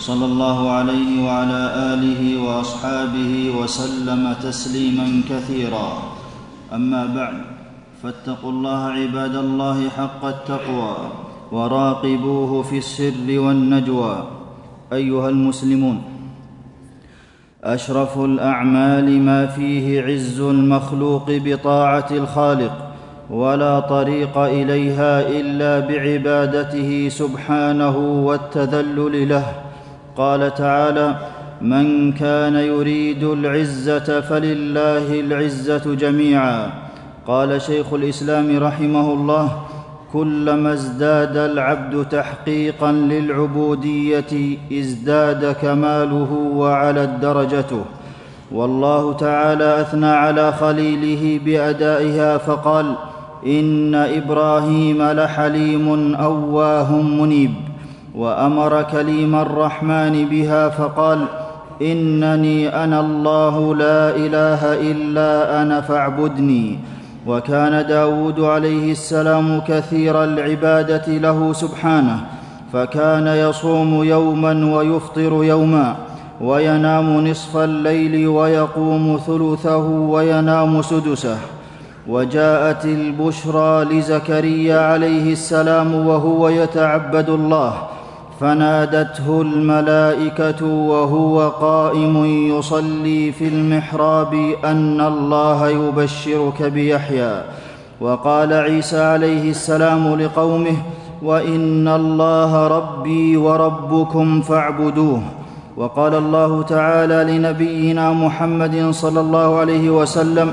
صلى 0.00 0.24
الله 0.24 0.70
عليه 0.70 1.24
وعلى 1.26 1.62
آله 1.92 2.22
وأصحابه 2.40 3.52
وسلم 3.58 4.32
تسليما 4.42 5.22
كثيرا. 5.28 5.88
أما 6.72 7.06
بعد 7.06 7.34
فاتقوا 8.02 8.50
الله 8.50 8.82
عباد 8.84 9.36
الله 9.36 9.88
حق 9.88 10.24
التقوى 10.24 10.96
وراقبوه 11.52 12.62
في 12.62 12.78
السر 12.78 13.28
والنجوى. 13.28 14.24
أيها 14.92 15.28
المسلمون 15.28 16.02
أشرف 17.64 18.18
الأعمال 18.18 19.22
ما 19.22 19.46
فيه 19.46 20.02
عز 20.02 20.40
المخلوق 20.40 21.26
بطاعة 21.28 22.08
الخالق 22.10 22.74
ولا 23.30 23.80
طريق 23.80 24.38
إليها 24.38 25.28
إلا 25.28 25.80
بعبادته 25.80 27.08
سبحانه 27.08 27.96
والتذلل 28.26 29.28
له. 29.28 29.69
قال 30.20 30.54
تعالى 30.54 31.14
من 31.62 32.12
كان 32.12 32.54
يريد 32.54 33.24
العزة 33.24 34.20
فلله 34.20 35.20
العزة 35.20 35.94
جميعا. 35.94 36.70
قال 37.26 37.62
شيخ 37.62 37.92
الإسلام 37.92 38.58
رحمه 38.58 39.12
الله 39.12 39.48
كلما 40.12 40.72
ازداد 40.72 41.36
العبد 41.36 42.08
تحقيقا 42.08 42.92
للعبودية 42.92 44.58
ازداد 44.72 45.56
كماله 45.62 46.32
وعلت 46.54 47.10
درجته. 47.22 47.84
والله 48.52 49.12
تعالى 49.12 49.80
أثنى 49.80 50.06
على 50.06 50.52
خليله 50.52 51.40
بأدائها 51.44 52.38
فقال 52.38 52.94
إن 53.46 53.94
إبراهيم 53.94 55.02
لحليم 55.02 56.14
أواه 56.14 56.92
منيب. 57.02 57.69
وأمر 58.14 58.82
كليم 58.82 59.34
الرحمن 59.34 60.26
بها 60.30 60.68
فقال 60.68 61.24
إنني 61.82 62.84
أنا 62.84 63.00
الله 63.00 63.74
لا 63.74 64.16
إله 64.16 64.62
إلا 64.90 65.62
أنا 65.62 65.80
فاعبدني. 65.80 66.78
وكان 67.26 67.86
داود 67.86 68.40
عليه 68.40 68.92
السلام 68.92 69.60
كثير 69.60 70.24
العبادة 70.24 71.06
له 71.08 71.52
سبحانه 71.52 72.20
فكان 72.72 73.26
يصوم 73.26 74.04
يوما 74.04 74.76
ويفطر 74.76 75.44
يوما 75.44 75.96
وينام 76.40 77.26
نصف 77.26 77.56
الليل 77.56 78.28
ويقوم 78.28 79.20
ثلثه 79.26 79.86
وينام 79.86 80.82
سدسه. 80.82 81.38
وجاءت 82.08 82.84
البشرى 82.84 83.84
لزكريا 83.84 84.80
عليه 84.80 85.32
السلام 85.32 86.06
وهو 86.06 86.48
يتعبد 86.48 87.28
الله 87.28 87.72
فنادته 88.40 89.42
الملائكة 89.42 90.66
وهو 90.66 91.48
قائم 91.48 92.24
يصلي 92.24 93.32
في 93.32 93.48
المحراب 93.48 94.34
أن 94.64 95.00
الله 95.00 95.68
يبشرك 95.68 96.62
بيحيى. 96.62 97.42
وقال 98.00 98.52
عيسى 98.52 99.00
عليه 99.00 99.50
السلام 99.50 100.14
لقومه 100.20 100.76
وإن 101.22 101.88
الله 101.88 102.68
ربي 102.68 103.36
وربكم 103.36 104.40
فاعبدوه. 104.40 105.22
وقال 105.76 106.14
الله 106.14 106.62
تعالى 106.62 107.38
لنبينا 107.38 108.12
محمد 108.12 108.90
صلى 108.90 109.20
الله 109.20 109.58
عليه 109.58 109.90
وسلم 109.90 110.52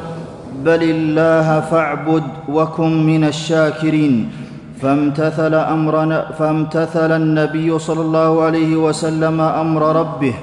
بل 0.66 0.84
الله 0.84 1.59
فاعبد 1.59 2.24
وكن 2.50 3.06
من 3.06 3.24
الشاكرين. 3.24 4.47
فامتثل 4.82 5.54
امرنا 5.54 6.26
فامتثل 6.40 7.12
النبي 7.12 7.80
صلى 7.80 8.02
الله 8.02 8.44
عليه 8.44 8.76
وسلم 8.76 9.42
أمر 9.42 9.96
ربه 9.96 10.34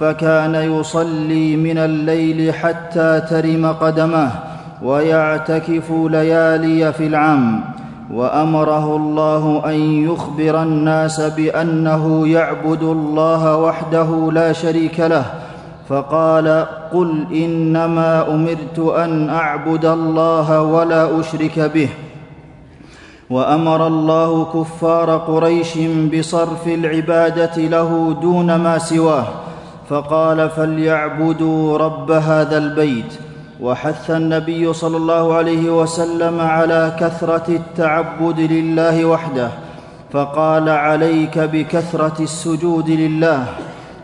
فكان 0.00 0.54
يصلي 0.54 1.56
من 1.56 1.78
الليل 1.78 2.54
حتى 2.54 3.20
ترم 3.30 3.66
قدماه 3.66 4.30
ويعتكف 4.82 5.90
ليالي 5.90 6.92
في 6.92 7.06
العام. 7.06 7.60
وأمره 8.12 8.96
الله 8.96 9.62
أن 9.66 9.74
يخبر 10.10 10.62
الناس 10.62 11.20
بأنه 11.20 12.28
يعبد 12.28 12.82
الله 12.82 13.56
وحده 13.56 14.30
لا 14.32 14.52
شريك 14.52 15.00
له 15.00 15.24
فقال 15.88 16.66
قل 16.92 17.26
إنما 17.32 18.34
أمرت 18.34 18.78
أن 18.78 19.28
أعبد 19.30 19.84
الله 19.84 20.62
ولا 20.62 21.20
أشرك 21.20 21.58
به. 21.58 21.88
وأمر 23.30 23.86
الله 23.86 24.44
كفار 24.54 25.16
قريش 25.16 25.78
بصرف 26.12 26.66
العبادة 26.66 27.56
له 27.56 28.16
دون 28.22 28.56
ما 28.56 28.78
سواه 28.78 29.26
فقال 29.88 30.50
فليعبدوا 30.50 31.78
رب 31.78 32.10
هذا 32.10 32.58
البيت. 32.58 33.12
وحث 33.60 34.10
النبي 34.10 34.72
صلى 34.72 34.96
الله 34.96 35.34
عليه 35.34 35.70
وسلم 35.70 36.40
على 36.40 36.96
كثرة 37.00 37.44
التعبد 37.48 38.40
لله 38.40 39.04
وحده 39.04 39.48
فقال 40.12 40.68
عليك 40.68 41.38
بكثرة 41.38 42.22
السجود 42.22 42.90
لله 42.90 43.44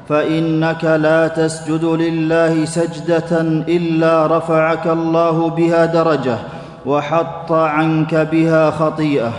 فإنك 0.08 0.84
لا 0.84 1.28
تسجد 1.28 1.84
لله 1.84 2.64
سجدة 2.64 3.40
إلا 3.68 4.26
رفعك 4.26 4.86
الله 4.86 5.50
بها 5.50 5.86
درجة. 5.86 6.38
وحط 6.86 7.52
عنك 7.52 8.14
بها 8.32 8.70
خطيئة. 8.70 9.32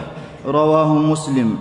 رواه 0.47 0.93
مسلم. 0.93 1.55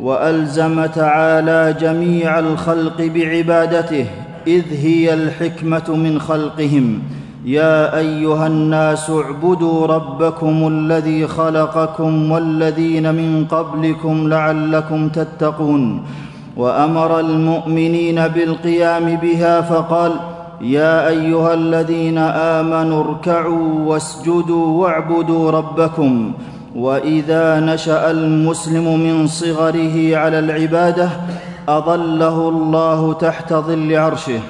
وألزم 0.00 0.86
تعالى 0.86 1.76
جميع 1.80 2.38
الخلق 2.38 3.10
بعبادته 3.14 4.06
إذ 4.46 4.62
هي 4.82 5.14
الحكمة 5.14 5.84
من 5.88 6.20
خلقهم. 6.20 7.02
يا 7.44 7.98
أيها 7.98 8.46
الناس 8.46 9.10
اعبدوا 9.10 9.86
ربكم 9.86 10.68
الذي 10.68 11.26
خلقكم 11.26 12.32
والذين 12.32 13.14
من 13.14 13.46
قبلكم 13.50 14.28
لعلكم 14.28 15.08
تتقون. 15.08 16.02
وأمر 16.56 17.20
المؤمنين 17.20 18.28
بالقيام 18.28 19.16
بها 19.16 19.60
فقال 19.60 20.12
يا 20.60 21.08
أيها 21.08 21.54
الذين 21.54 22.18
آمنوا 22.18 23.04
اركعوا 23.04 23.86
واسجدوا 23.86 24.66
واعبدوا 24.82 25.50
ربكم 25.50 26.32
وإذا 26.76 27.60
نشأ 27.60 28.10
المسلم 28.10 29.00
من 29.00 29.26
صغره 29.26 30.16
على 30.16 30.38
العبادة 30.38 31.08
أظله 31.68 32.48
الله 32.48 33.12
تحت 33.12 33.52
ظل 33.52 33.96
عرشه 33.96 34.40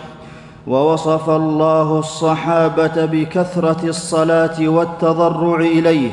ووصف 0.66 1.30
الله 1.30 1.98
الصحابة 1.98 3.04
بكثرة 3.04 3.88
الصلاة 3.88 4.68
والتضرع 4.68 5.60
إليه 5.60 6.10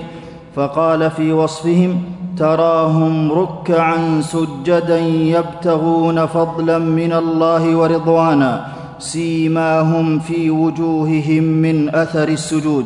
فقال 0.56 1.12
في 1.12 1.34
وصفهم 1.34 2.02
تراهم 2.38 3.32
ركعا 3.32 4.22
سجدا 4.22 5.00
يبتغون 5.00 6.26
فضلا 6.26 6.78
من 6.80 7.14
الله 7.14 7.76
ورضوانا 7.76 8.73
سيماهم 9.00 10.20
في 10.20 10.50
وجوههم 10.50 11.44
من 11.44 11.96
أثر 11.96 12.28
السجود. 12.28 12.86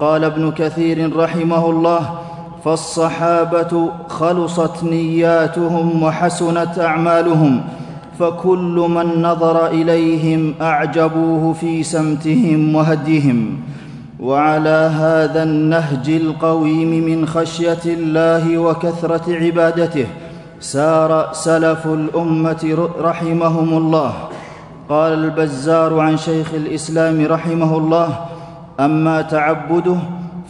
قال 0.00 0.24
ابن 0.24 0.50
كثير 0.50 1.16
رحمه 1.16 1.70
الله 1.70 2.10
فالصحابة 2.64 3.90
خلصت 4.08 4.84
نياتهم 4.84 6.02
وحسنت 6.02 6.78
أعمالهم 6.78 7.60
فكل 8.18 8.86
من 8.88 9.22
نظر 9.22 9.66
إليهم 9.66 10.54
أعجبوه 10.60 11.52
في 11.52 11.82
سمتهم 11.82 12.74
وهديهم. 12.74 13.56
وعلى 14.20 14.90
هذا 14.94 15.42
النهج 15.42 16.08
القويم 16.08 17.04
من 17.04 17.26
خشية 17.26 17.84
الله 17.86 18.58
وكثرة 18.58 19.26
عبادته 19.28 20.06
سار 20.60 21.28
سلف 21.32 21.86
الأمة 21.86 22.88
رحمهم 23.00 23.78
الله. 23.78 24.12
قال 24.90 25.12
البزار 25.12 26.00
عن 26.00 26.16
شيخ 26.16 26.54
الإسلام 26.54 27.26
رحمه 27.26 27.76
الله 27.76 28.18
أما 28.80 29.22
تعبده 29.22 29.96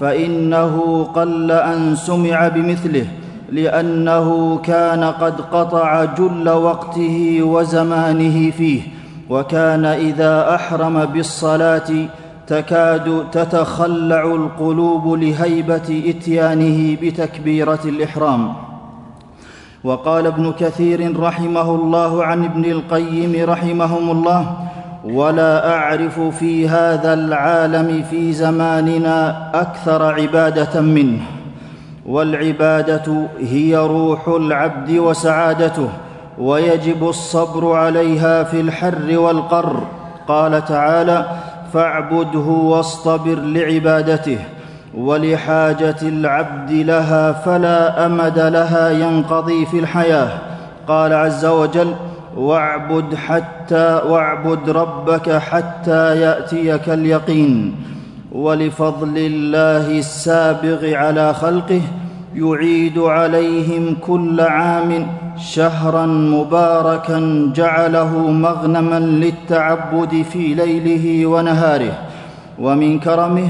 فإنه 0.00 1.04
قل 1.14 1.50
أن 1.50 1.96
سمع 1.96 2.48
بمثله 2.48 3.06
لأنه 3.52 4.58
كان 4.58 5.04
قد 5.04 5.40
قطع 5.40 6.04
جل 6.04 6.48
وقته 6.48 7.38
وزمانه 7.42 8.50
فيه 8.50 8.82
وكان 9.30 9.84
إذا 9.84 10.54
أحرم 10.54 11.04
بالصلاة 11.04 11.90
تكاد 12.46 13.24
تتخلع 13.32 14.22
القلوب 14.24 15.14
لهيبة 15.14 16.02
إتيانه 16.06 16.96
بتكبيرة 17.02 17.80
الإحرام. 17.84 18.69
وقال 19.84 20.26
ابن 20.26 20.52
كثير 20.52 21.20
رحمه 21.20 21.74
الله 21.74 22.24
عن 22.24 22.44
ابن 22.44 22.64
القيم 22.64 23.50
رحمهم 23.50 24.10
الله 24.10 24.56
ولا 25.04 25.74
أعرف 25.76 26.20
في 26.20 26.68
هذا 26.68 27.14
العالم 27.14 28.02
في 28.10 28.32
زماننا 28.32 29.50
أكثر 29.54 30.02
عبادة 30.02 30.80
منه 30.80 31.20
والعبادة 32.06 33.26
هي 33.40 33.76
روح 33.76 34.28
العبد 34.28 34.90
وسعادته 34.90 35.88
ويجب 36.38 37.08
الصبر 37.08 37.72
عليها 37.72 38.44
في 38.44 38.60
الحر 38.60 39.18
والقر. 39.18 39.80
قال 40.28 40.64
تعالى 40.64 41.26
فاعبده 41.72 42.38
واصطبر 42.38 43.34
لعبادته. 43.34 44.38
ولحاجة 44.94 45.96
العبد 46.02 46.72
لها 46.72 47.32
فلا 47.32 48.06
أمد 48.06 48.38
لها 48.38 48.90
ينقضي 48.90 49.66
في 49.66 49.78
الحياة. 49.78 50.28
قال 50.88 51.12
عز 51.12 51.46
وجل 51.46 51.94
واعبد 52.36 53.14
حتى 53.14 54.00
واعبد 54.08 54.70
ربك 54.70 55.30
حتى 55.30 56.20
يأتيك 56.20 56.88
اليقين. 56.88 57.76
ولفضل 58.32 59.16
الله 59.16 59.98
السابغ 59.98 60.94
على 60.94 61.34
خلقه 61.34 61.80
يعيد 62.34 62.98
عليهم 62.98 63.96
كل 64.06 64.40
عام 64.40 65.06
شهرا 65.38 66.06
مباركا 66.06 67.52
جعله 67.54 68.18
مغنما 68.30 68.98
للتعبد 68.98 70.22
في 70.32 70.54
ليله 70.54 71.26
ونهاره. 71.26 71.92
ومن 72.58 72.98
كرمه 72.98 73.48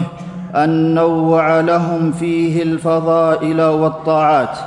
أن 0.57 0.95
نوع 0.95 1.61
لهم 1.61 2.13
فيه 2.13 2.63
الفضائل 2.63 3.63
والطاعات 3.63 4.59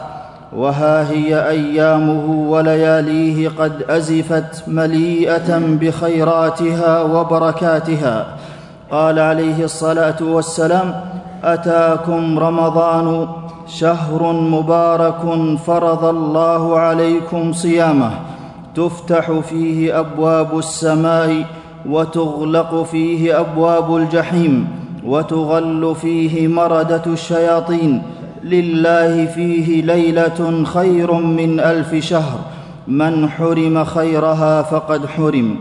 وها 0.56 1.12
هي 1.12 1.50
أيامه 1.50 2.50
ولياليه 2.50 3.50
قد 3.50 3.84
أزفت 3.90 4.64
مليئة 4.68 5.60
بخيراتها 5.60 7.02
وبركاتها. 7.02 8.26
قال 8.92 9.20
عليه 9.20 9.64
الصلاة 9.64 10.16
والسلام 10.22 10.94
أتاكم 11.44 12.40
رمضان 12.40 13.28
شهر 13.68 14.32
مبارك 14.32 15.58
فرض 15.66 16.06
الله 16.06 16.80
عليكم 16.80 17.54
صيامه 17.54 18.12
تفتح 18.76 19.32
فيه 19.32 20.00
أبواب 20.00 20.58
السماء 20.58 21.46
وتغلق 21.90 22.84
فيه 22.84 23.40
أبواب 23.40 23.96
الجحيم. 23.96 24.83
وتغل 25.06 25.96
فيه 26.02 26.48
مردة 26.48 27.02
الشياطين. 27.08 28.02
لله 28.44 29.26
فيه 29.26 29.82
ليلة 29.82 30.64
خير 30.64 31.14
من 31.14 31.60
ألف 31.60 31.96
شهر. 31.96 32.40
من 32.88 33.30
حرم 33.30 33.84
خيرها 33.84 34.62
فقد 34.62 35.06
حرم. 35.06 35.56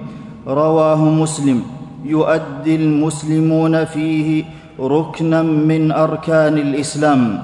رواه 0.49 1.05
مسلم. 1.05 1.63
يؤدي 2.05 2.77
المسلمون 2.77 3.85
فيه 3.85 4.45
ركنا 4.81 5.43
من 5.43 5.93
أركان 5.93 6.59
الإسلام. 6.59 7.43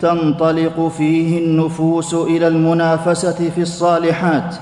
تنطلق 0.00 0.92
فيه 0.98 1.38
النفوس 1.38 2.14
إلى 2.14 2.48
المنافسة 2.48 3.50
في 3.54 3.60
الصالحات. 3.62 4.54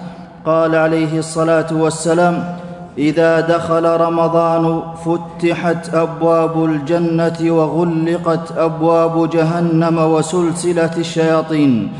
قال 0.44 0.74
عليه 0.74 1.18
الصلاة 1.18 1.66
والسلام 1.72 2.56
إذا 2.98 3.40
دخل 3.40 3.84
رمضان 4.00 4.82
فتحت 5.04 5.94
أبواب 5.94 6.64
الجنة 6.64 7.38
وغلقت 7.40 8.58
أبواب 8.58 9.30
جهنم 9.30 9.98
وسلسلة 9.98 10.94
الشياطين. 10.98 11.92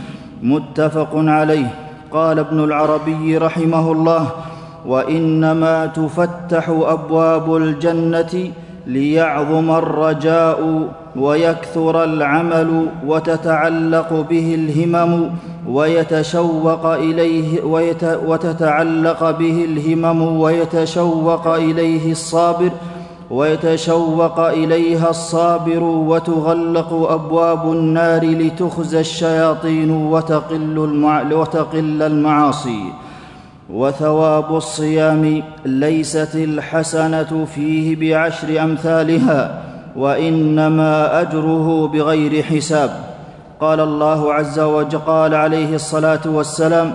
متفق 0.43 1.11
عليه. 1.15 1.69
قال 2.13 2.39
ابن 2.39 2.65
العربي 2.65 3.39
رحمه 3.39 3.93
الله 3.93 4.29
وإنما 4.87 5.87
تفتح 5.87 6.69
أبواب 6.69 7.57
الجنة 7.57 8.51
ليعظم 8.87 9.71
الرجاء 9.71 10.89
ويكثر 11.17 12.05
العمل 12.05 12.87
وتتعلق 13.07 14.27
به 14.31 14.55
الهمم 14.55 15.31
ويتشوق 15.69 16.87
إليه 16.87 17.63
ويت 17.63 18.05
وتتعلق 18.27 19.31
به 19.31 19.65
الهمم 19.65 20.23
ويتشوق 20.23 21.47
إليه 21.49 22.13
الصابر 22.13 22.71
ويتشوق 23.31 24.41
إليها 24.41 25.11
الصابر 25.11 25.83
وتغلق 25.83 26.93
أبواب 27.11 27.73
النار 27.73 28.25
لتخزى 28.25 29.01
الشياطين 29.01 29.91
وتقل, 29.91 30.55
المع... 30.85 31.23
وتقل 31.33 32.03
المعاصي 32.03 32.81
وثواب 33.71 34.57
الصيام 34.57 35.43
ليست 35.65 36.35
الحسنة 36.35 37.47
فيه 37.55 37.97
بعشر 37.97 38.63
أمثالها 38.63 39.63
وإنما 39.97 41.21
أجره 41.21 41.89
بغير 41.89 42.43
حساب. 42.43 42.91
قال 43.61 43.81
الله 43.81 44.33
عز 44.33 44.61
وجل 44.61 44.99
قال 44.99 45.35
عليه 45.35 45.75
الصلاة 45.75 46.21
والسلام 46.27 46.95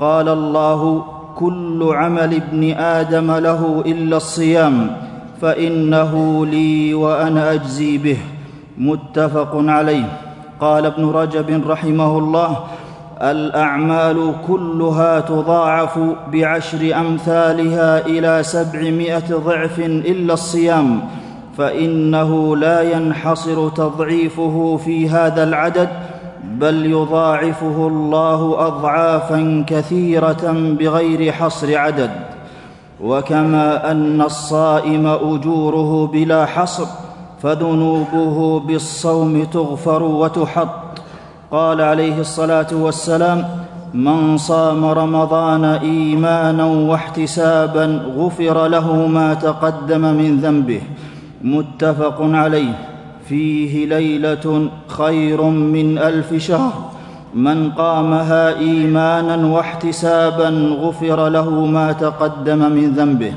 قال 0.00 0.28
الله 0.28 1.04
كل 1.36 1.90
عمل 1.92 2.34
ابن 2.34 2.72
آدم 2.72 3.32
له 3.32 3.82
إلا 3.86 4.16
الصيام 4.16 4.96
فإنه 5.40 6.46
لي 6.46 6.94
وأنا 6.94 7.52
أجزي 7.52 7.98
به. 7.98 8.18
متفق 8.78 9.50
عليه. 9.54 10.18
قال 10.60 10.86
ابن 10.86 11.10
رجب 11.10 11.68
رحمه 11.68 12.18
الله 12.18 12.56
الأعمال 13.22 14.34
كلها 14.48 15.20
تضاعف 15.20 15.98
بعشر 16.32 17.00
أمثالها 17.00 18.06
إلى 18.06 18.42
سبعمائة 18.42 19.34
ضعف 19.44 19.78
إلا 19.78 20.34
الصيام 20.34 21.00
فإنه 21.58 22.56
لا 22.56 22.92
ينحصر 22.92 23.68
تضعيفه 23.68 24.76
في 24.84 25.08
هذا 25.08 25.42
العدد 25.42 25.88
بل 26.44 26.86
يضاعفه 26.86 27.86
الله 27.86 28.66
اضعافا 28.66 29.64
كثيرة 29.66 30.74
بغير 30.78 31.32
حصر 31.32 31.78
عدد. 31.78 32.10
وكما 33.00 33.90
أن 33.90 34.20
الصائم 34.22 35.06
أجوره 35.06 36.06
بلا 36.06 36.46
حصر 36.46 36.86
فذنوبه 37.42 38.60
بالصوم 38.60 39.44
تغفر 39.44 40.02
وتحط. 40.02 40.87
قال 41.50 41.80
عليه 41.80 42.20
الصلاة 42.20 42.66
والسلام 42.72 43.44
من 43.94 44.38
صام 44.38 44.84
رمضان 44.84 45.64
إيمانا 45.64 46.64
واحتسابا 46.64 47.84
غفر 48.16 48.66
له 48.66 49.06
ما 49.06 49.34
تقدم 49.34 50.00
من 50.00 50.40
ذنبه 50.42 50.80
متفق 51.44 52.16
عليه. 52.20 52.72
فيه 53.28 53.86
ليلة 53.86 54.68
خير 54.88 55.42
من 55.42 55.98
ألف 55.98 56.34
شهر. 56.34 56.72
من 57.34 57.70
قامها 57.70 58.58
إيمانا 58.58 59.46
واحتسابا 59.46 60.48
غفر 60.80 61.28
له 61.28 61.50
ما 61.50 61.92
تقدم 61.92 62.58
من 62.58 62.92
ذنبه. 62.92 63.32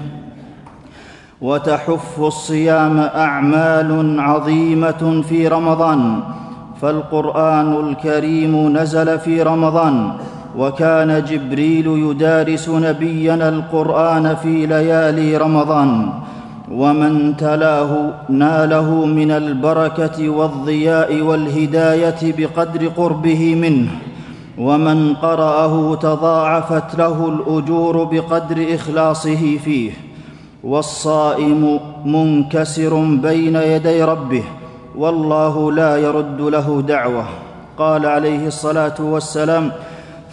وتحف 1.42 2.20
الصيام 2.20 3.00
أعمال 3.00 4.20
عظيمة 4.20 5.24
في 5.30 5.48
رمضان. 5.48 6.20
فالقرآن 6.82 7.90
الكريم 7.90 8.78
نزل 8.78 9.20
في 9.20 9.42
رمضان 9.42 10.12
وكان 10.58 11.24
جبريل 11.24 11.88
يدارس 11.88 12.70
نبينا 12.70 13.50
القرآن 13.50 14.36
في 14.36 14.66
ليالي 14.66 15.38
رمضان 15.38 16.10
ومن 16.72 17.38
تلاه 17.38 18.14
ناله 18.30 19.06
من 19.06 19.32
البركة 19.32 20.30
والضياء 20.30 21.22
والهداية 21.22 22.34
بقدر 22.38 22.88
قربه 22.88 23.56
منه 23.56 23.90
ومن 24.58 25.14
قرأه 25.14 25.96
تضاعفت 25.96 26.96
له 26.98 27.30
الأجور 27.30 28.04
بقدر 28.04 28.76
إخلاصه 28.76 29.58
فيه 29.58 29.92
والصائم 30.64 31.80
منكسر 32.06 33.06
بين 33.06 33.56
يدي 33.56 34.04
ربه 34.04 34.44
والله 34.98 35.72
لا 35.72 35.98
يرد 35.98 36.42
له 36.42 36.82
دعوة. 36.88 37.26
قال 37.78 38.06
عليه 38.06 38.48
الصلاة 38.48 38.94
والسلام 39.00 39.72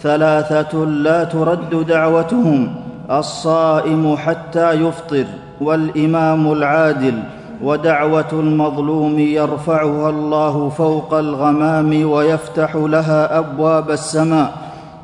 ثلاثة 0.01 0.85
لا 0.85 1.23
ترد 1.23 1.85
دعوتهم 1.87 2.75
الصائم 3.11 4.15
حتى 4.17 4.71
يفطر 4.71 5.25
والإمام 5.61 6.51
العادل 6.51 7.19
ودعوة 7.63 8.31
المظلوم 8.33 9.19
يرفعها 9.19 10.09
الله 10.09 10.69
فوق 10.69 11.13
الغمام 11.13 12.11
ويفتح 12.11 12.75
لها 12.75 13.39
أبواب 13.39 13.91
السماء. 13.91 14.53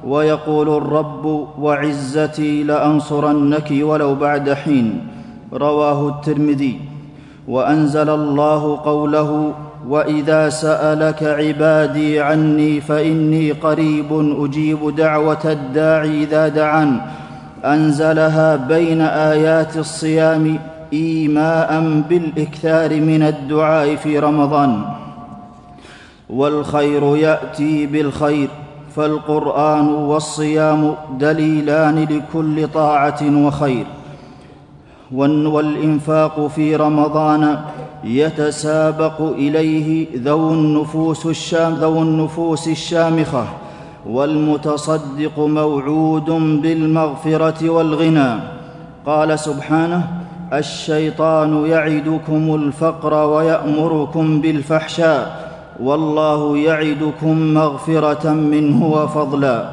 ويقول 0.07 0.77
الرب 0.77 1.47
وعزتي 1.59 2.63
لأنصرنك 2.63 3.73
ولو 3.81 4.15
بعد 4.15 4.53
حين. 4.53 5.07
رواه 5.53 6.09
الترمذي. 6.09 6.94
وأنزل 7.47 8.09
الله 8.09 8.79
قوله 8.85 9.53
وإذا 9.87 10.49
سألك 10.49 11.23
عبادي 11.23 12.19
عني 12.19 12.81
فإني 12.81 13.51
قريب 13.51 14.37
أجيب 14.43 14.95
دعوة 14.95 15.45
الداعي 15.45 16.23
إذا 16.23 16.47
دعان. 16.47 17.01
أنزلها 17.65 18.55
بين 18.55 19.01
آيات 19.01 19.77
الصيام 19.77 20.59
ايماء 20.93 22.01
بالإكثار 22.09 23.01
من 23.01 23.23
الدعاء 23.23 23.95
في 23.95 24.19
رمضان. 24.19 24.81
والخير 26.29 27.17
يأتي 27.17 27.85
بالخير 27.85 28.49
فالقرآن 28.95 29.87
والصيام 29.87 30.95
دليلان 31.19 32.07
لكل 32.09 32.67
طاعة 32.67 33.45
وخير. 33.45 33.85
والإنفاق 35.11 36.47
في 36.47 36.75
رمضان 36.75 37.59
يتسابق 38.03 39.21
إليه 39.21 40.07
ذو 40.15 40.53
النفوس 40.53 41.25
الشام 41.25 41.73
ذو 41.73 42.01
النفوس 42.01 42.67
الشامخة 42.67 43.45
والمتصدق 44.09 45.39
موعود 45.39 46.29
بالمغفرة 46.61 47.69
والغنى. 47.69 48.33
قال 49.05 49.39
سبحانه 49.39 50.07
الشيطان 50.53 51.65
يعدكم 51.65 52.55
الفقر 52.55 53.13
ويأمركم 53.13 54.41
بالفحشاء 54.41 55.51
والله 55.83 56.57
يعدكم 56.57 57.53
مغفرة 57.53 58.29
منه 58.29 58.85
وفضلا. 58.85 59.69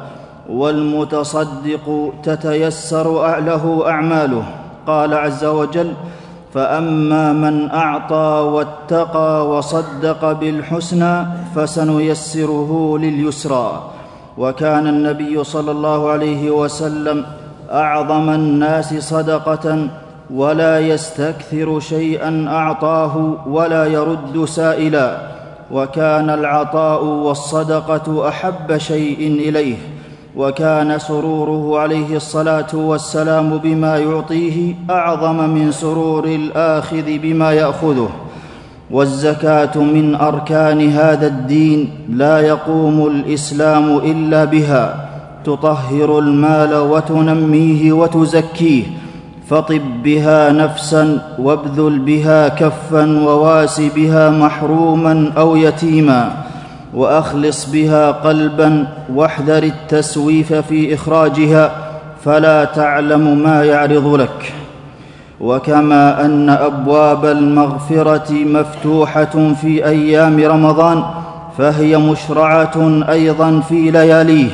والمتصدق 0.49 2.13
تتيسر 2.23 3.39
له 3.39 3.83
أعماله. 3.87 4.43
قال 4.87 5.13
عز 5.13 5.45
وجل 5.45 5.93
فأما 6.53 7.33
من 7.33 7.71
أعطى 7.71 8.49
واتقى 8.53 9.49
وصدق 9.49 10.31
بالحسنى 10.31 11.25
فسنيسره 11.55 12.97
لليسرى. 12.97 13.83
وكان 14.37 14.87
النبي 14.87 15.43
صلى 15.43 15.71
الله 15.71 16.09
عليه 16.09 16.51
وسلم 16.51 17.25
أعظم 17.71 18.29
الناس 18.29 18.93
صدقة 18.93 19.87
ولا 20.33 20.79
يستكثر 20.79 21.79
شيئا 21.79 22.45
أعطاه 22.49 23.35
ولا 23.47 23.85
يرد 23.85 24.45
سائلا. 24.45 25.17
وكان 25.71 26.29
العطاء 26.29 27.03
والصدقة 27.03 28.29
أحب 28.29 28.77
شيء 28.77 29.27
إليه. 29.27 29.77
وكان 30.37 30.99
سروره 30.99 31.79
عليه 31.79 32.15
الصلاة 32.15 32.67
والسلام 32.73 33.57
بما 33.57 33.97
يعطيه 33.97 34.75
أعظم 34.89 35.49
من 35.49 35.71
سرور 35.71 36.25
الآخذ 36.25 37.17
بما 37.17 37.51
يأخذه. 37.51 38.09
والزكاة 38.91 39.77
من 39.77 40.15
أركان 40.15 40.89
هذا 40.89 41.27
الدين 41.27 41.89
لا 42.09 42.39
يقوم 42.39 43.07
الإسلام 43.07 43.97
إلا 43.97 44.45
بها. 44.45 45.09
تطهر 45.45 46.19
المال 46.19 46.75
وتنميه 46.75 47.93
وتزكيه. 47.93 48.83
فطب 49.49 49.81
بها 50.03 50.51
نفسا 50.51 51.35
وابذل 51.39 51.99
بها 51.99 52.47
كفا 52.47 53.19
وواس 53.19 53.81
بها 53.95 54.29
محروما 54.29 55.31
أو 55.37 55.55
يتيما. 55.55 56.52
وأخلص 56.93 57.69
بها 57.69 58.11
قلبا 58.11 58.87
واحذر 59.15 59.63
التسويف 59.63 60.53
في 60.53 60.93
إخراجها 60.93 61.71
فلا 62.25 62.65
تعلم 62.65 63.43
ما 63.43 63.63
يعرض 63.63 64.07
لك. 64.15 64.53
وكما 65.41 66.25
أن 66.25 66.49
أبواب 66.49 67.25
المغفرة 67.25 68.33
مفتوحة 68.33 69.53
في 69.61 69.85
أيام 69.85 70.39
رمضان 70.39 71.03
فهي 71.57 71.97
مشرعة 71.97 73.03
أيضا 73.09 73.59
في 73.69 73.91
لياليه. 73.91 74.49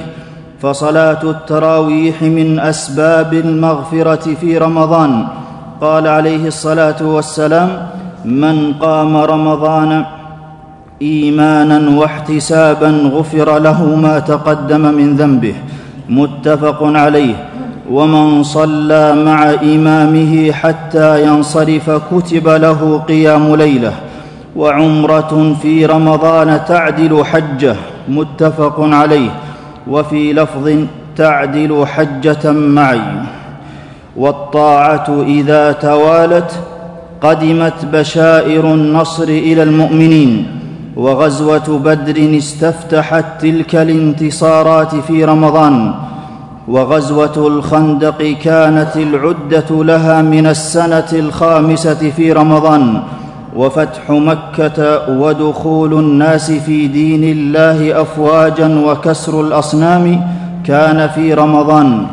فصلاة 0.62 1.24
التراويح 1.24 2.22
من 2.22 2.60
أسباب 2.60 3.34
المغفرة 3.34 4.36
في 4.42 4.58
رمضان. 4.58 5.28
قال 5.82 6.08
عليه 6.08 6.48
الصلاة 6.48 6.96
والسلام 7.02 7.88
من 8.26 8.74
قام 8.74 9.18
رمضان 9.18 10.06
إيمانا 11.02 12.00
واحتسابا 12.00 12.90
غفر 12.90 13.60
له 13.60 13.96
ما 13.96 14.20
تقدم 14.20 14.82
من 14.82 15.16
ذنبه 15.16 15.54
متفق 16.10 16.84
عليه. 16.84 17.36
ومن 17.92 18.44
صلى 18.44 19.16
مع 19.16 19.52
إمامه 19.64 20.52
حتى 20.52 21.24
ينصرف 21.24 21.90
كتب 21.90 22.48
له 22.48 23.04
قيام 23.08 23.56
ليلة. 23.56 23.94
وعمرة 24.56 25.56
في 25.62 25.86
رمضان 25.86 26.62
تعدل 26.68 27.26
حجه 27.26 27.76
متفق 28.10 28.76
عليه. 28.80 29.30
وفي 29.88 30.34
لفظ 30.34 30.70
تعدل 31.16 31.86
حجة 31.88 32.52
معي. 32.52 33.02
والطاعة 34.18 35.24
إذا 35.28 35.72
توالت 35.72 36.52
قدمت 37.22 37.86
بشائر 37.94 38.74
النصر 38.74 39.24
إلى 39.24 39.64
المؤمنين. 39.64 40.59
وغزوة 41.00 41.80
بدر 41.86 42.38
استفتحت 42.38 43.26
تلك 43.42 43.76
الانتصارات 43.76 44.96
في 44.96 45.26
رمضان 45.26 45.94
وغزوة 46.68 47.48
الخندق 47.48 48.22
كانت 48.44 48.96
العدة 48.96 49.84
لها 49.84 50.22
من 50.22 50.48
السنة 50.48 51.12
الخامسة 51.14 52.10
في 52.10 52.32
رمضان 52.32 53.02
وفتح 53.56 54.10
مكة 54.10 55.10
ودخول 55.20 55.94
الناس 55.94 56.52
في 56.52 56.88
دين 56.88 57.24
الله 57.24 58.02
افواجا 58.02 58.80
وكسر 58.86 59.42
الأصنام 59.42 60.06
كان 60.66 61.08
في 61.08 61.34
رمضان 61.34 62.06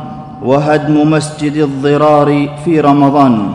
وهدم 0.43 1.11
مسجد 1.11 1.57
الضرار 1.57 2.49
في 2.65 2.81
رمضان. 2.81 3.49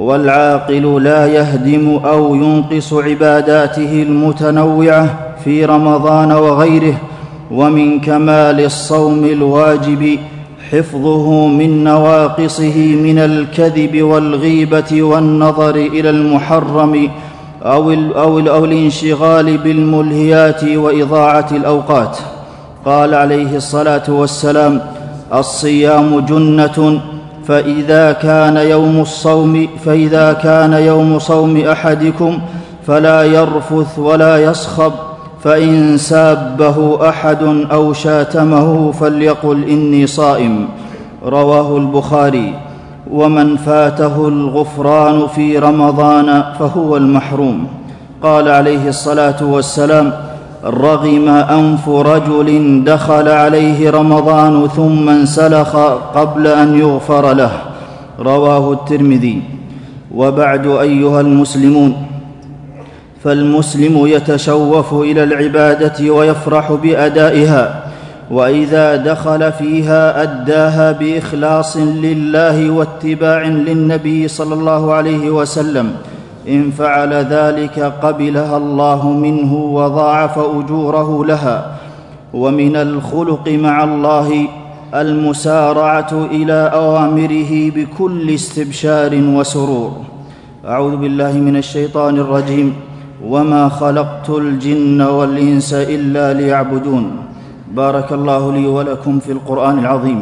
والعاقل 0.00 1.02
لا 1.02 1.26
يهدم 1.26 2.00
أو 2.04 2.34
ينقص 2.34 2.92
عباداته 2.92 4.02
المتنوعة 4.02 5.16
في 5.44 5.64
رمضان 5.64 6.32
وغيره. 6.32 6.94
ومن 7.50 8.00
كمال 8.00 8.60
الصوم 8.60 9.24
الواجب 9.24 10.18
حفظه 10.70 11.46
من 11.46 11.84
نواقصه 11.84 12.96
من 12.96 13.18
الكذب 13.18 14.02
والغيبة 14.02 15.02
والنظر 15.02 15.74
إلى 15.76 16.10
المحرم 16.10 17.10
أو, 17.62 17.90
أو, 17.92 18.38
أو 18.38 18.64
الانشغال 18.64 19.58
بالملهيات 19.58 20.64
وإضاعة 20.64 21.48
الأوقات. 21.52 22.18
قال 22.84 23.14
عليه 23.14 23.56
الصلاة 23.56 24.02
والسلام 24.08 24.80
الصيام 25.34 26.20
جنة 26.20 27.00
فإذا 27.50 28.12
كان 28.12 28.56
يوم 28.56 29.00
الصوم 29.00 29.68
فإذا 29.84 30.32
كان 30.32 30.72
يوم 30.72 31.18
صوم 31.18 31.56
أحدكم 31.56 32.38
فلا 32.86 33.22
يرفث 33.22 33.98
ولا 33.98 34.38
يصخب 34.38 34.92
فإن 35.44 35.96
سابه 35.96 37.08
أحد 37.08 37.42
أو 37.72 37.92
شاتمه 37.92 38.92
فليقل 38.92 39.64
إني 39.64 40.06
صائم 40.06 40.68
رواه 41.24 41.76
البخاري. 41.76 42.54
ومن 43.10 43.56
فاته 43.56 44.28
الغفران 44.28 45.26
في 45.26 45.58
رمضان 45.58 46.42
فهو 46.58 46.96
المحروم. 46.96 47.66
قال 48.22 48.48
عليه 48.48 48.88
الصلاة 48.88 49.44
والسلام 49.44 50.12
رغم 50.64 51.28
أنف 51.28 51.88
رجل 51.88 52.82
دخل 52.84 53.28
عليه 53.28 53.90
رمضان 53.90 54.68
ثم 54.76 55.08
انسلخ 55.08 55.76
قبل 56.14 56.46
أن 56.46 56.78
يغفر 56.78 57.32
له. 57.32 57.50
رواه 58.18 58.72
الترمذي. 58.72 59.42
وبعد 60.14 60.66
أيها 60.66 61.20
المسلمون 61.20 62.06
فالمسلم 63.24 64.06
يتشوف 64.06 64.94
إلى 64.94 65.24
العبادة 65.24 66.10
ويفرح 66.10 66.72
بأدائها 66.72 67.82
وإذا 68.30 68.96
دخل 68.96 69.52
فيها 69.52 70.22
أداها 70.22 70.92
بإخلاص 70.92 71.76
لله 71.76 72.70
واتباع 72.70 73.42
للنبي 73.42 74.28
صلى 74.28 74.54
الله 74.54 74.92
عليه 74.92 75.30
وسلم. 75.30 75.92
إن 76.48 76.70
فعل 76.70 77.12
ذلك 77.12 77.80
قبلها 78.02 78.56
الله 78.56 79.10
منه 79.10 79.54
وضاعف 79.54 80.38
أجوره 80.38 81.24
لها. 81.24 81.76
ومن 82.34 82.76
الخلق 82.76 83.48
مع 83.48 83.84
الله 83.84 84.48
المسارعة 84.94 86.28
إلى 86.30 86.70
أوامره 86.74 87.70
بكل 87.70 88.34
استبشار 88.34 89.14
وسرور. 89.14 89.92
أعوذ 90.66 90.96
بالله 90.96 91.32
من 91.32 91.56
الشيطان 91.56 92.16
الرجيم. 92.16 92.74
وما 93.26 93.68
خلقت 93.68 94.30
الجن 94.30 95.02
والإنس 95.02 95.74
إلا 95.74 96.32
ليعبدون. 96.32 97.10
بارك 97.74 98.12
الله 98.12 98.52
لي 98.52 98.66
ولكم 98.66 99.18
في 99.18 99.32
القرآن 99.32 99.78
العظيم. 99.78 100.20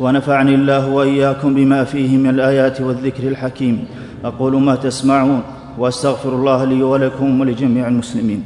ونفعني 0.00 0.54
الله 0.54 0.88
وإياكم 0.90 1.54
بما 1.54 1.84
فيه 1.84 2.16
من 2.16 2.30
الآيات 2.30 2.80
والذكر 2.80 3.28
الحكيم. 3.28 3.84
أقول 4.24 4.62
ما 4.62 4.74
تسمعون 4.74 5.42
وأستغفر 5.78 6.32
الله 6.32 6.64
لي 6.64 6.82
ولكم 6.82 7.40
ولجميع 7.40 7.88
المسلمين. 7.88 8.44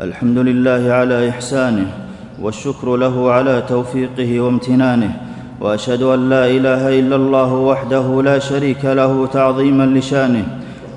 الحمد 0.00 0.38
لله 0.38 0.92
على 0.92 1.28
إحسانه 1.28 2.08
والشكر 2.40 2.96
له 2.96 3.32
على 3.32 3.62
توفيقه 3.62 4.40
وامتنانه 4.40 5.29
وأشهد 5.60 6.02
أن 6.02 6.28
لا 6.28 6.46
إله 6.46 6.98
إلا 6.98 7.16
الله 7.16 7.54
وحده 7.54 8.22
لا 8.22 8.38
شريك 8.38 8.84
له 8.84 9.26
تعظيما 9.26 9.86
لشانه 9.86 10.46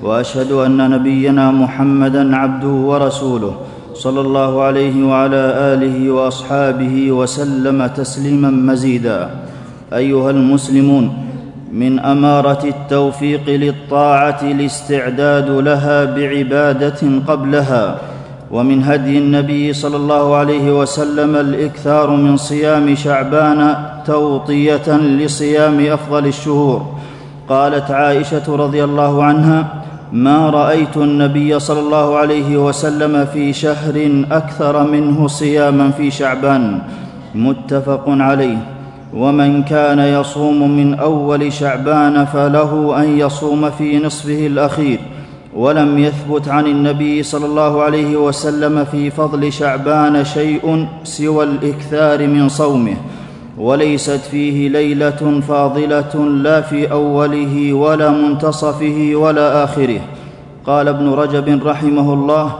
وأشهد 0.02 0.52
أن 0.52 0.90
نبينا 0.90 1.50
محمدا 1.50 2.36
عبده 2.36 2.68
ورسوله 2.68 3.54
صلى 3.94 4.20
الله 4.20 4.62
عليه 4.62 5.06
وعلى 5.06 5.42
آله 5.74 6.10
وأصحابه 6.10 7.12
وسلم 7.12 7.86
تسليما 7.86 8.50
مزيدا. 8.50 9.30
أيها 9.92 10.30
المسلمون 10.30 11.12
من 11.72 11.98
أمارة 11.98 12.64
التوفيق 12.64 13.46
للطاعة 13.48 14.40
الاستعداد 14.42 15.50
لها 15.50 16.04
بعبادة 16.04 17.00
قبلها 17.28 17.98
ومن 18.54 18.82
هدي 18.82 19.18
النبي 19.18 19.72
صلى 19.72 19.96
الله 19.96 20.36
عليه 20.36 20.80
وسلم 20.80 21.36
الإكثار 21.36 22.10
من 22.10 22.36
صيام 22.36 22.94
شعبان 22.94 23.76
توطية 24.06 24.96
لصيام 24.96 25.86
أفضل 25.86 26.26
الشهور. 26.26 26.86
قالت 27.48 27.90
عائشة 27.90 28.56
رضي 28.56 28.84
الله 28.84 29.24
عنها 29.24 29.66
ما 30.12 30.50
رأيت 30.50 30.96
النبي 30.96 31.58
صلى 31.58 31.80
الله 31.80 32.16
عليه 32.16 32.56
وسلم 32.56 33.24
في 33.32 33.52
شهر 33.52 34.24
أكثر 34.30 34.86
منه 34.86 35.26
صياما 35.26 35.90
في 35.90 36.10
شعبان. 36.10 36.78
متفق 37.34 38.04
عليه. 38.06 38.58
ومن 39.14 39.62
كان 39.62 39.98
يصوم 39.98 40.76
من 40.76 40.94
أول 40.94 41.52
شعبان 41.52 42.24
فله 42.24 43.02
أن 43.02 43.18
يصوم 43.18 43.70
في 43.70 43.98
نصفه 43.98 44.46
الأخير. 44.46 44.98
ولم 45.56 45.98
يثبت 45.98 46.48
عن 46.48 46.66
النبي 46.66 47.22
صلى 47.22 47.46
الله 47.46 47.82
عليه 47.82 48.16
وسلم 48.16 48.84
في 48.84 49.10
فضل 49.10 49.52
شعبان 49.52 50.24
شيء 50.24 50.86
سوى 51.04 51.44
الإكثار 51.44 52.26
من 52.26 52.48
صومه 52.48 52.96
وليست 53.58 54.20
فيه 54.30 54.68
ليلة 54.68 55.40
فاضلة 55.48 56.14
لا 56.28 56.60
في 56.60 56.90
أوله 56.90 57.72
ولا 57.72 58.10
منتصفه 58.10 59.10
ولا 59.14 59.64
آخره. 59.64 60.00
قال 60.66 60.88
ابن 60.88 61.08
رجب 61.08 61.66
رحمه 61.66 62.14
الله 62.14 62.52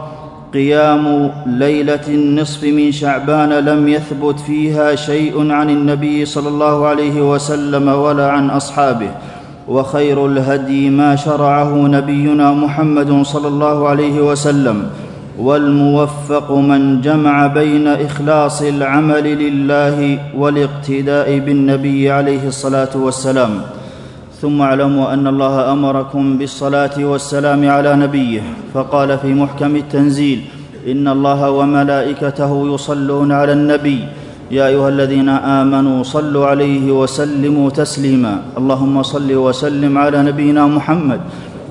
قيام 0.54 1.30
ليلة 1.46 2.00
النصف 2.08 2.64
من 2.64 2.92
شعبان 2.92 3.52
لم 3.52 3.88
يثبت 3.88 4.40
فيها 4.40 4.94
شيء 4.94 5.50
عن 5.50 5.70
النبي 5.70 6.24
صلى 6.24 6.48
الله 6.48 6.86
عليه 6.86 7.32
وسلم 7.32 7.88
ولا 7.88 8.30
عن 8.30 8.50
أصحابه. 8.50 9.10
وخير 9.68 10.26
الهدي 10.26 10.90
ما 10.90 11.16
شرعه 11.16 11.72
نبينا 11.74 12.52
محمد 12.52 13.22
صلى 13.22 13.48
الله 13.48 13.88
عليه 13.88 14.20
وسلم 14.20 14.86
والموفق 15.38 16.52
من 16.52 17.00
جمع 17.00 17.46
بين 17.46 17.88
إخلاص 17.88 18.62
العمل 18.62 19.24
لله 19.24 20.18
والاقتداء 20.36 21.38
بالنبي 21.38 22.10
عليه 22.10 22.48
الصلاة 22.48 22.92
والسلام. 22.94 23.50
ثم 24.40 24.60
اعلموا 24.60 25.12
أن 25.12 25.26
الله 25.26 25.72
أمركم 25.72 26.38
بالصلاة 26.38 26.96
والسلام 27.00 27.68
على 27.68 27.96
نبيه 27.96 28.42
فقال 28.74 29.18
في 29.18 29.34
محكم 29.34 29.76
التنزيل 29.76 30.40
إن 30.86 31.08
الله 31.08 31.50
وملائكته 31.50 32.74
يصلون 32.74 33.32
على 33.32 33.52
النبي 33.52 34.00
يا 34.50 34.66
أيها 34.66 34.88
الذين 34.88 35.28
آمنوا 35.28 36.02
صلوا 36.02 36.46
عليه 36.46 36.92
وسلموا 36.92 37.70
تسليما. 37.70 38.42
اللهم 38.58 39.02
صل 39.02 39.34
وسلم 39.34 39.98
على 39.98 40.22
نبينا 40.22 40.66
محمد. 40.66 41.20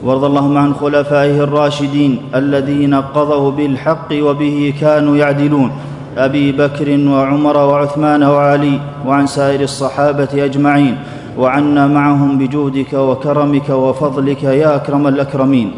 وارض 0.04 0.24
اللهم 0.24 0.58
عن 0.58 0.74
خلفائه 0.74 1.44
الراشدين 1.44 2.18
الذين 2.36 2.94
قضوا 2.96 3.52
بالحق 3.52 4.10
وبه 4.14 4.74
كانوا 4.82 5.18
يعدلون. 5.18 5.72
أبي 6.18 6.52
بكر 6.52 6.90
وعمر 7.08 7.58
وعثمان 7.58 8.24
وعلي 8.24 8.80
وعن 9.08 9.26
سائر 9.28 9.62
الصحابة 9.62 10.30
أجمعين. 10.34 10.98
وعنا 11.38 11.88
معهم 11.88 12.38
بجودك 12.38 12.94
وكرمك 12.94 13.70
وفضلك 13.70 14.44
يا 14.44 14.76
أكرم 14.76 15.08
الأكرمين. 15.08 15.72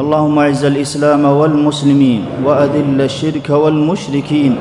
اللهم 0.00 0.38
اعز 0.38 0.64
الإسلام 0.64 1.24
والمسلمين 1.24 2.24
وأذل 2.44 3.00
الشرك 3.00 3.50
والمشركين 3.50 4.56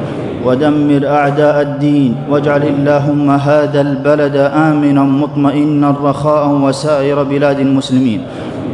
ودمر 0.45 1.07
أعداء 1.07 1.61
الدين 1.61 2.15
واجعل 2.29 2.63
اللهم 2.63 3.29
هذا 3.29 3.81
البلد 3.81 4.35
آمنا 4.35 5.03
مطمئنا 5.03 5.95
رخاء 6.03 6.49
وسائر 6.51 7.23
بلاد 7.23 7.59
المسلمين. 7.59 8.21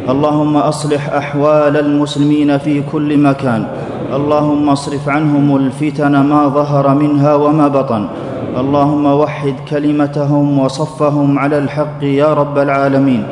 اللهم 0.10 0.58
أصلح 0.58 1.14
أحوال 1.14 1.78
المسلمين 1.78 2.58
في 2.58 2.82
كل 2.92 3.18
مكان. 3.18 3.66
اللهم 4.14 4.70
اصرف 4.70 5.10
عنهم 5.10 5.56
الفتن 5.56 6.14
ما 6.18 6.48
ظهر 6.48 6.96
منها 6.96 7.36
وما 7.36 7.68
بطن. 7.68 8.08
اللهم 8.58 9.06
وحد 9.06 9.56
كلمتهم 9.70 10.60
وصفهم 10.60 11.40
على 11.40 11.58
الحق 11.58 12.04
يا 12.04 12.34
رب 12.34 12.58
العالمين. 12.58 13.24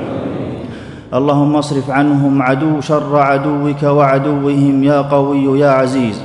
اللهم 1.13 1.55
اصرف 1.55 1.89
عنهم 1.89 2.41
عدو 2.41 2.81
شر 2.81 3.17
عدوك 3.17 3.83
وعدوهم 3.83 4.83
يا 4.83 5.01
قوي 5.01 5.59
يا 5.59 5.69
عزيز. 5.69 6.21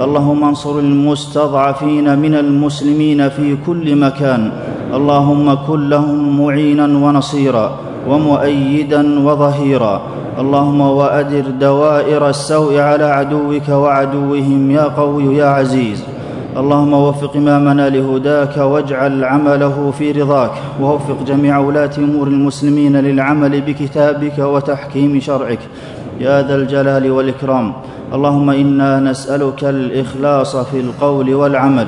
اللهم 0.00 0.44
انصر 0.44 0.78
المستضعفين 0.78 2.18
من 2.18 2.34
المسلمين 2.34 3.28
في 3.28 3.56
كل 3.66 3.96
مكان. 3.96 4.52
اللهم 4.94 5.54
كن 5.54 5.88
لهم 5.88 6.40
معينا 6.40 6.86
ونصيرا 7.04 7.66
ومؤيدا 8.08 9.02
وظهيرا. 9.26 10.00
اللهم 10.38 10.80
وأدر 10.80 11.44
دوائر 11.60 12.28
السوء 12.28 12.78
على 12.78 13.04
عدوك 13.04 13.68
وعدوهم 13.68 14.70
يا 14.70 14.84
قوي 14.84 15.36
يا 15.36 15.46
عزيز. 15.46 16.09
اللهم 16.56 16.92
وفق 16.92 17.36
إمامنا 17.36 17.88
لهداك 17.88 18.56
واجعل 18.56 19.24
عمله 19.24 19.92
في 19.98 20.12
رضاك 20.12 20.50
ووفق 20.80 21.22
جميع 21.26 21.58
ولاة 21.58 21.90
أمور 21.98 22.26
المسلمين 22.26 22.96
للعمل 22.96 23.60
بكتابك 23.60 24.38
وتحكيم 24.38 25.20
شرعك. 25.20 25.58
يا 26.20 26.42
ذا 26.42 26.54
الجلال 26.54 27.10
والإكرام. 27.10 27.72
اللهم 28.14 28.50
إنا 28.50 29.00
نسألك 29.00 29.64
الإخلاص 29.64 30.56
في 30.56 30.80
القول 30.80 31.34
والعمل. 31.34 31.86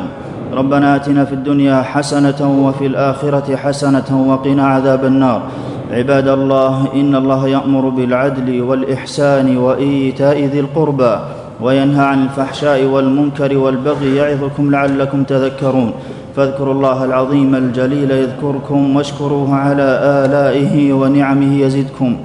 ربنا 0.53 0.97
آتنا 0.97 1.25
في 1.25 1.33
الدنيا 1.33 1.83
حسنة 1.83 2.67
وفي 2.67 2.87
الآخرة 2.87 3.57
حسنة 3.57 4.25
وقنا 4.29 4.67
عذاب 4.67 5.05
النار. 5.05 5.43
عباد 5.91 6.29
الله 6.29 6.89
إن 6.95 7.15
الله 7.15 7.49
يأمر 7.49 7.89
بالعدل 7.89 8.63
والإحسان 8.63 9.57
وإيتاء 9.57 10.45
ذي 10.45 10.61
القربى. 10.61 11.17
وينهى 11.63 12.05
عن 12.05 12.23
الفحشاء 12.23 12.85
والمنكر 12.85 13.59
والبغي 13.59 14.17
يعظكم 14.17 14.71
لعلكم 14.71 15.25
تذكرون. 15.25 15.93
فاذكروا 16.37 16.75
الله 16.75 17.05
العظيم 17.05 17.55
الجليل 17.55 18.11
يذكركم 18.11 18.97
واشكروه 18.97 19.55
على 19.55 19.89
آلائه 20.25 20.93
ونعمه 20.93 21.53
يزدكم. 21.61 22.17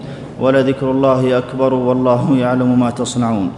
ولذكر 0.42 0.92
الله 0.92 1.38
أكبر 1.38 1.74
والله 1.74 2.38
يعلم 2.38 2.80
ما 2.80 2.90
تصنعون. 2.90 3.50